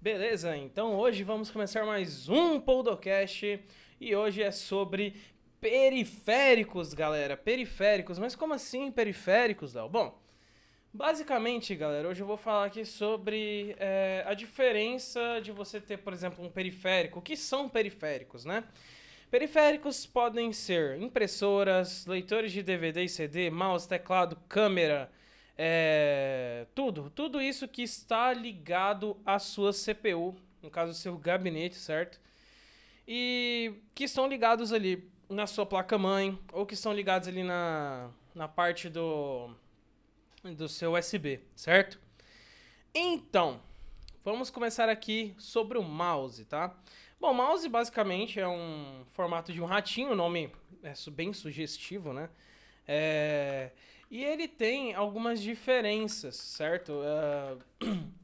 [0.00, 3.60] Beleza, então hoje vamos começar mais um Podcast
[4.00, 5.16] e hoje é sobre
[5.60, 7.36] periféricos, galera.
[7.36, 9.88] Periféricos, mas como assim periféricos, Léo?
[9.88, 10.16] Bom,
[10.94, 16.12] basicamente, galera, hoje eu vou falar aqui sobre é, a diferença de você ter, por
[16.12, 17.18] exemplo, um periférico.
[17.18, 18.62] O que são periféricos, né?
[19.32, 25.10] Periféricos podem ser impressoras, leitores de DVD e CD, mouse, teclado, câmera,
[25.60, 27.10] é, tudo.
[27.10, 32.20] Tudo isso que está ligado à sua CPU, no caso, o seu gabinete, certo?
[33.06, 38.46] E que estão ligados ali na sua placa-mãe, ou que estão ligados ali na, na
[38.46, 39.50] parte do,
[40.56, 42.00] do seu USB, certo?
[42.94, 43.60] Então,
[44.24, 46.74] vamos começar aqui sobre o mouse, tá?
[47.20, 50.52] Bom, mouse basicamente é um formato de um ratinho, nome
[50.82, 52.30] é bem sugestivo, né?
[52.86, 53.72] É...
[54.10, 57.00] E ele tem algumas diferenças, certo?
[57.80, 58.18] Uh...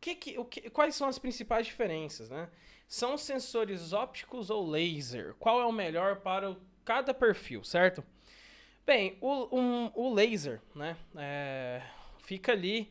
[0.00, 2.48] que que, o que, quais são as principais diferenças, né?
[2.88, 5.34] São sensores ópticos ou laser?
[5.38, 8.02] Qual é o melhor para cada perfil, certo?
[8.86, 10.96] Bem, o, um, o laser, né?
[11.14, 11.82] É...
[12.22, 12.90] fica ali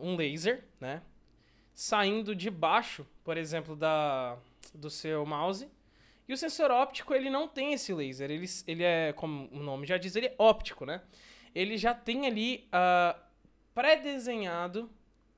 [0.00, 1.02] um, um laser, né?
[1.74, 4.36] Saindo de baixo por exemplo, da,
[4.74, 5.70] do seu mouse.
[6.30, 8.30] E o sensor óptico, ele não tem esse laser.
[8.30, 11.02] Ele, ele é, como o nome já diz, ele é óptico, né?
[11.52, 13.20] Ele já tem ali uh,
[13.74, 14.88] pré-desenhado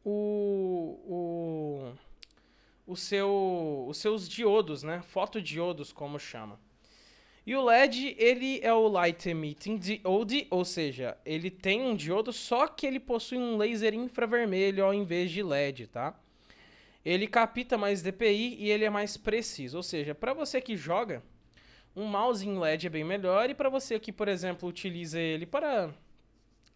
[0.05, 1.01] o,
[2.87, 5.01] o, o seu, os seus diodos, né?
[5.01, 6.61] Fotodiodos, como chama.
[7.47, 12.35] E o LED, ele é o Light Emitting Diode, ou seja, ele tem um diodo,
[12.35, 16.15] só que ele possui um laser infravermelho ao invés de LED, tá?
[17.05, 19.77] Ele capta mais DPI e ele é mais preciso.
[19.77, 21.23] Ou seja, para você que joga,
[21.95, 25.47] um mouse em LED é bem melhor e para você que, por exemplo, utiliza ele
[25.47, 25.93] para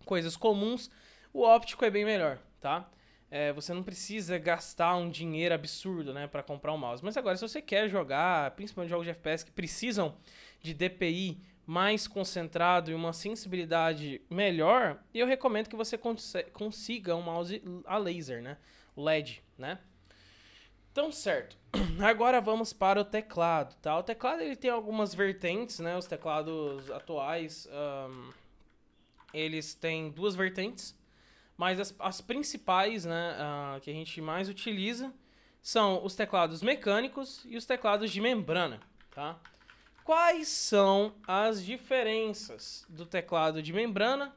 [0.05, 0.91] coisas comuns,
[1.33, 2.89] o óptico é bem melhor, tá?
[3.31, 7.05] É, você não precisa gastar um dinheiro absurdo, né, para comprar um mouse.
[7.05, 10.15] Mas agora, se você quer jogar, principalmente jogos de FPS que precisam
[10.61, 15.99] de DPI mais concentrado e uma sensibilidade melhor, eu recomendo que você
[16.53, 18.57] consiga um mouse a laser, né,
[18.97, 19.81] LED, né?
[20.97, 21.59] Então, certo.
[22.03, 23.99] Agora vamos para o teclado, tá?
[23.99, 25.95] O teclado ele tem algumas vertentes, né?
[25.95, 28.33] Os teclados atuais, um,
[29.35, 30.99] eles têm duas vertentes,
[31.55, 35.13] mas as, as principais, né, uh, que a gente mais utiliza
[35.61, 38.81] são os teclados mecânicos e os teclados de membrana,
[39.11, 39.39] tá?
[40.03, 44.35] Quais são as diferenças do teclado de membrana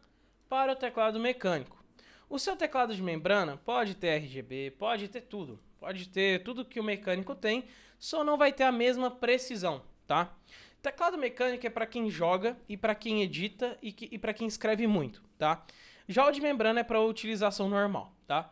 [0.50, 1.82] para o teclado mecânico?
[2.30, 6.80] O seu teclado de membrana pode ter RGB, pode ter tudo, Pode ter tudo que
[6.80, 7.66] o mecânico tem,
[7.98, 10.36] só não vai ter a mesma precisão, tá?
[10.82, 14.48] Teclado mecânico é para quem joga e para quem edita e, que, e para quem
[14.48, 15.66] escreve muito, tá?
[16.08, 18.52] Já o de membrana é para utilização normal, tá?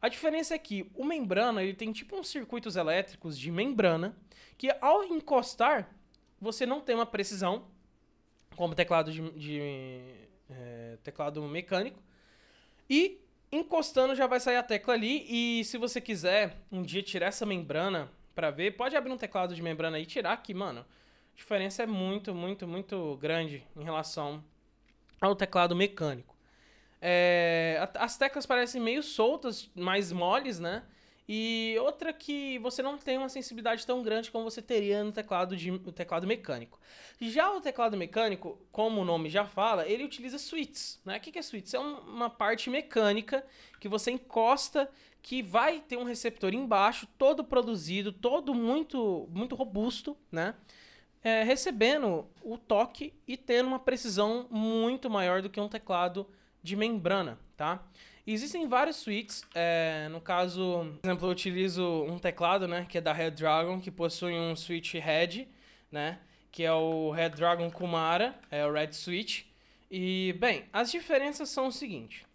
[0.00, 4.16] A diferença é que o membrana ele tem tipo uns circuitos elétricos de membrana
[4.56, 5.92] que ao encostar
[6.40, 7.66] você não tem uma precisão
[8.54, 9.60] como teclado de, de
[10.50, 12.00] é, teclado mecânico
[12.88, 17.28] e Encostando já vai sair a tecla ali e se você quiser um dia tirar
[17.28, 21.36] essa membrana para ver, pode abrir um teclado de membrana e tirar que, mano, a
[21.36, 24.44] diferença é muito, muito, muito grande em relação
[25.20, 26.36] ao teclado mecânico.
[27.00, 30.82] É, as teclas parecem meio soltas, mais moles, né?
[31.28, 35.54] E outra que você não tem uma sensibilidade tão grande como você teria no teclado,
[35.54, 36.80] de, no teclado mecânico.
[37.20, 40.98] Já o teclado mecânico, como o nome já fala, ele utiliza switches.
[41.04, 41.18] Né?
[41.18, 41.74] O que é switches?
[41.74, 43.44] É uma parte mecânica
[43.78, 44.90] que você encosta,
[45.20, 50.54] que vai ter um receptor embaixo, todo produzido, todo muito, muito robusto, né?
[51.22, 56.26] É, recebendo o toque e tendo uma precisão muito maior do que um teclado
[56.62, 57.84] de membrana, tá?
[58.30, 63.00] Existem vários suítes, é, no caso, por exemplo, eu utilizo um teclado, né, que é
[63.00, 65.48] da Red Dragon, que possui um switch Red,
[65.90, 66.18] né,
[66.52, 69.44] que é o Red Dragon Kumara, é o Red Switch.
[69.90, 72.26] E, bem, as diferenças são o seguinte.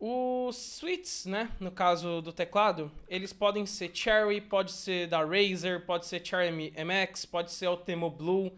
[0.00, 5.86] Os switches, né, no caso do teclado, eles podem ser Cherry, pode ser da Razer,
[5.86, 8.50] pode ser Cherry MX, pode ser Ultimo Blue.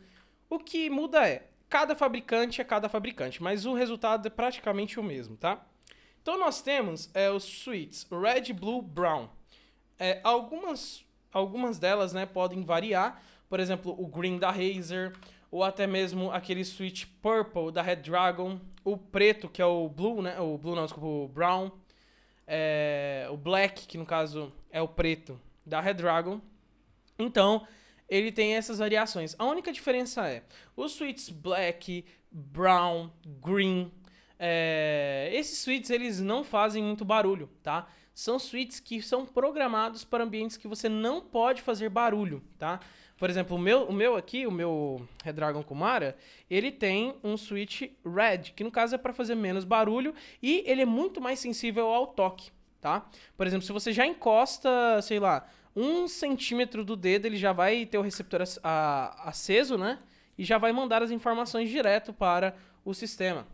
[0.49, 5.02] O que muda é, cada fabricante é cada fabricante, mas o resultado é praticamente o
[5.02, 5.62] mesmo, tá?
[6.26, 9.28] Então nós temos é, os suítes Red, Blue, Brown.
[9.96, 13.23] É, algumas, algumas delas né, podem variar.
[13.49, 15.12] Por exemplo, o Green da Razer,
[15.52, 20.20] ou até mesmo aquele suíte Purple da Red Dragon, o preto, que é o Blue,
[20.20, 20.40] né?
[20.40, 21.70] O Blue não, desculpa, o Brown.
[22.44, 26.40] É, o Black, que no caso é o preto da Red Dragon.
[27.17, 27.64] Então,
[28.08, 29.37] ele tem essas variações.
[29.38, 30.43] A única diferença é,
[30.76, 33.93] os suítes Black, Brown, Green,
[34.38, 37.87] é, esses suítes eles não fazem muito barulho, tá?
[38.17, 42.81] são switches que são programados para ambientes que você não pode fazer barulho, tá?
[43.19, 46.17] Por exemplo, o meu, o meu aqui, o meu Redragon Kumara,
[46.49, 50.81] ele tem um switch red, que no caso é para fazer menos barulho e ele
[50.81, 52.50] é muito mais sensível ao toque,
[52.81, 53.06] tá?
[53.37, 54.71] Por exemplo, se você já encosta,
[55.03, 59.99] sei lá, um centímetro do dedo, ele já vai ter o receptor aceso, né?
[60.38, 63.47] E já vai mandar as informações direto para o sistema.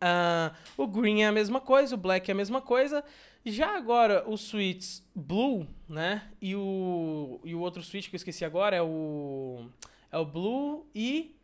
[0.00, 3.04] Uh, o green é a mesma coisa, o black é a mesma coisa.
[3.44, 6.28] Já agora, os switches blue, né?
[6.40, 9.66] E o, e o outro switch que eu esqueci agora é o,
[10.10, 11.34] é o blue e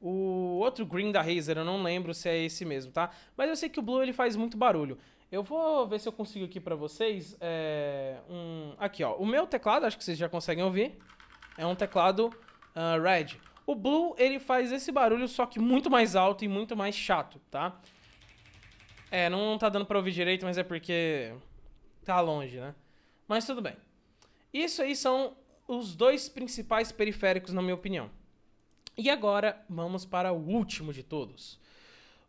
[0.00, 1.58] o outro green da Razer.
[1.58, 3.10] Eu não lembro se é esse mesmo, tá?
[3.36, 4.98] Mas eu sei que o blue ele faz muito barulho.
[5.30, 8.74] Eu vou ver se eu consigo aqui pra vocês é, um...
[8.78, 9.14] Aqui, ó.
[9.14, 10.98] O meu teclado, acho que vocês já conseguem ouvir.
[11.56, 13.38] É um teclado uh, red.
[13.72, 17.40] O Blue, ele faz esse barulho, só que muito mais alto e muito mais chato,
[17.50, 17.80] tá?
[19.10, 21.32] É, não tá dando pra ouvir direito, mas é porque
[22.04, 22.74] tá longe, né?
[23.26, 23.74] Mas tudo bem.
[24.52, 25.34] Isso aí são
[25.66, 28.10] os dois principais periféricos, na minha opinião.
[28.98, 31.58] E agora, vamos para o último de todos.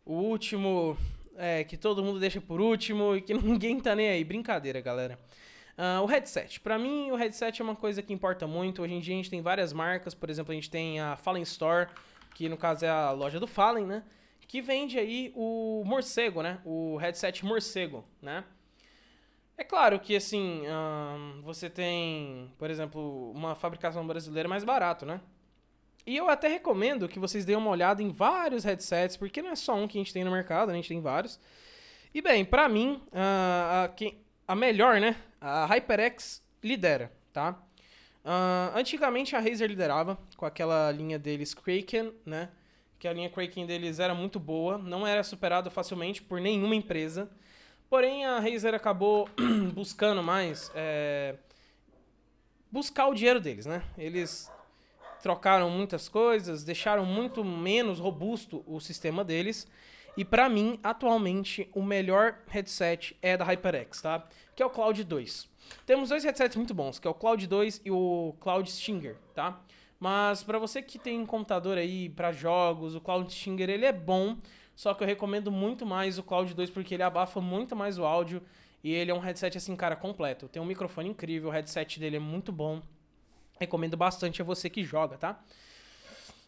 [0.02, 0.96] O último
[1.36, 4.24] é, que todo mundo deixa por último e que ninguém tá nem aí.
[4.24, 5.18] Brincadeira, galera.
[5.76, 6.60] Uh, o headset.
[6.60, 8.82] Para mim, o headset é uma coisa que importa muito.
[8.82, 10.14] Hoje em dia a gente tem várias marcas.
[10.14, 11.88] Por exemplo, a gente tem a Fallen Store,
[12.34, 14.04] que no caso é a loja do Fallen, né?
[14.46, 16.60] Que vende aí o morcego, né?
[16.64, 18.44] O headset morcego, né?
[19.56, 25.20] É claro que, assim, uh, você tem, por exemplo, uma fabricação brasileira mais barato, né?
[26.06, 29.56] E eu até recomendo que vocês deem uma olhada em vários headsets, porque não é
[29.56, 30.74] só um que a gente tem no mercado, né?
[30.74, 31.40] a gente tem vários.
[32.12, 33.90] E bem, pra mim, uh, a,
[34.48, 35.16] a melhor, né?
[35.46, 37.62] A HyperX lidera, tá?
[38.24, 42.48] Uh, antigamente a Razer liderava com aquela linha deles Kraken, né?
[42.98, 47.30] Que a linha Kraken deles era muito boa, não era superada facilmente por nenhuma empresa.
[47.90, 49.28] Porém, a Razer acabou
[49.74, 51.36] buscando mais é,
[52.72, 53.82] buscar o dinheiro deles, né?
[53.98, 54.50] Eles
[55.22, 59.68] trocaram muitas coisas, deixaram muito menos robusto o sistema deles
[60.16, 64.26] e para mim, atualmente, o melhor headset é da HyperX, tá?
[64.54, 65.48] Que é o Cloud 2.
[65.86, 69.60] Temos dois headsets muito bons, que é o Cloud 2 e o Cloud Stinger, tá?
[69.98, 73.92] Mas para você que tem um computador aí para jogos, o Cloud Stinger ele é
[73.92, 74.36] bom,
[74.76, 78.04] só que eu recomendo muito mais o Cloud 2 porque ele abafa muito mais o
[78.04, 78.42] áudio
[78.82, 80.48] e ele é um headset assim, cara, completo.
[80.48, 82.82] Tem um microfone incrível, o headset dele é muito bom.
[83.58, 85.42] Recomendo bastante a você que joga, tá?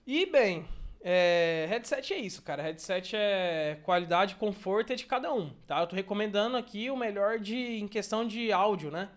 [0.07, 0.67] E bem,
[1.08, 2.61] é, headset é isso, cara.
[2.64, 5.81] Headset é qualidade conforto é de cada um, tá?
[5.81, 9.08] Eu tô recomendando aqui o melhor de em questão de áudio, né?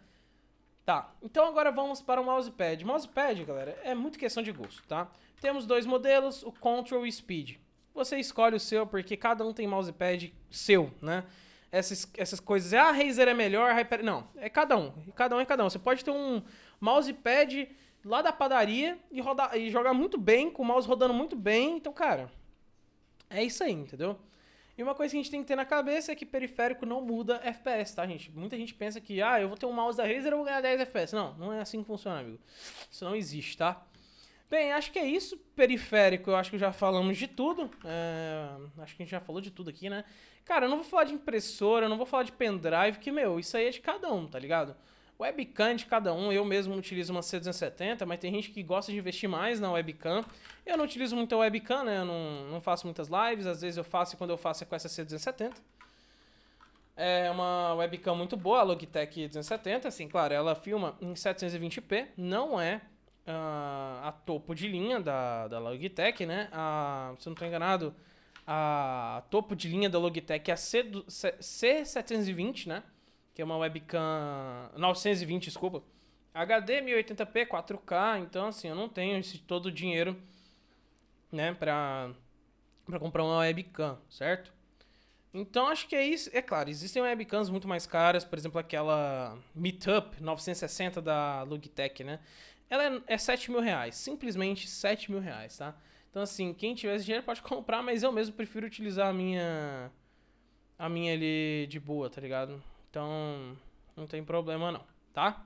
[0.85, 2.85] Tá, então agora vamos para o mousepad.
[2.85, 5.09] Mousepad, galera, é muito questão de gosto, tá?
[5.41, 7.55] Temos dois modelos, o Control e Speed.
[7.95, 11.23] Você escolhe o seu, porque cada um tem mousepad seu, né?
[11.71, 14.03] Essas, essas coisas, ah, Razer é melhor, Hyper...
[14.03, 14.91] Não, é cada um.
[15.15, 15.69] Cada um é cada um.
[15.71, 16.43] Você pode ter um
[16.79, 17.67] mousepad
[18.03, 21.77] lá da padaria e, rodar, e jogar muito bem, com o mouse rodando muito bem.
[21.77, 22.29] Então, cara,
[23.29, 24.17] é isso aí, entendeu?
[24.77, 27.01] E uma coisa que a gente tem que ter na cabeça é que periférico não
[27.01, 28.31] muda FPS, tá, gente?
[28.31, 30.61] Muita gente pensa que, ah, eu vou ter um mouse da Razer e vou ganhar
[30.61, 31.13] 10 FPS.
[31.13, 32.39] Não, não é assim que funciona, amigo.
[32.89, 33.85] Isso não existe, tá?
[34.49, 35.37] Bem, acho que é isso.
[35.53, 37.69] Periférico, eu acho que já falamos de tudo.
[37.83, 38.47] É...
[38.81, 40.05] Acho que a gente já falou de tudo aqui, né?
[40.45, 43.39] Cara, eu não vou falar de impressora, eu não vou falar de pendrive, que, meu,
[43.39, 44.75] isso aí é de cada um, tá ligado?
[45.19, 48.97] Webcam de cada um, eu mesmo utilizo uma C270, mas tem gente que gosta de
[48.97, 50.23] investir mais na webcam.
[50.65, 51.97] Eu não utilizo muito webcam, né?
[51.97, 54.65] Eu não, não faço muitas lives, às vezes eu faço e quando eu faço é
[54.65, 55.53] com essa C270.
[56.95, 62.59] É uma webcam muito boa, a Logitech 270, assim, claro, ela filma em 720p, não
[62.59, 62.81] é
[63.27, 66.49] uh, a topo de linha da, da Logitech, né?
[66.51, 67.93] A, se eu não estou enganado,
[68.47, 72.83] a topo de linha da Logitech é a C, C, C720, né?
[73.39, 75.81] Que é uma webcam 920, desculpa.
[76.33, 80.21] HD 1080p, 4K, então assim, eu não tenho esse todo o dinheiro,
[81.31, 82.11] né, pra,
[82.85, 84.51] pra comprar uma webcam, certo?
[85.33, 86.29] Então acho que é isso.
[86.33, 92.19] É claro, existem webcams muito mais caras, por exemplo, aquela Meetup 960 da Logitech, né?
[92.69, 95.77] Ela é, é 7 mil reais, simplesmente 7 mil reais, tá?
[96.09, 99.89] Então assim, quem tiver esse dinheiro pode comprar, mas eu mesmo prefiro utilizar a minha
[100.77, 102.61] a minha ali de boa, tá ligado?
[102.89, 103.55] Então,
[103.95, 105.45] não tem problema não, tá?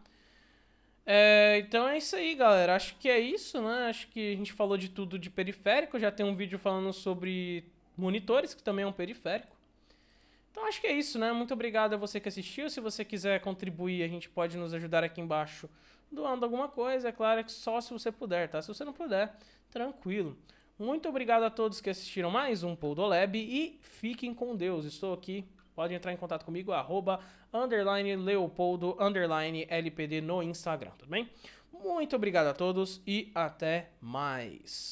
[1.06, 2.76] É, então é isso aí, galera.
[2.76, 3.88] Acho que é isso, né?
[3.90, 6.00] Acho que a gente falou de tudo de periférico.
[6.00, 7.66] Já tem um vídeo falando sobre
[7.98, 9.56] monitores, que também é um periférico.
[10.52, 11.32] Então acho que é isso, né?
[11.34, 12.70] Muito obrigado a você que assistiu.
[12.70, 15.70] Se você quiser contribuir, a gente pode nos ajudar aqui embaixo
[16.12, 17.10] doando alguma coisa.
[17.10, 18.62] É claro que só se você puder, tá?
[18.62, 19.36] Se você não puder,
[19.72, 20.38] tranquilo.
[20.78, 24.86] Muito obrigado a todos que assistiram mais um Podolab e fiquem com Deus.
[24.86, 27.20] Estou aqui pode entrar em contato comigo, arroba,
[27.54, 31.30] underline leopoldo, underline lpd no Instagram, tudo bem?
[31.72, 34.92] Muito obrigado a todos e até mais.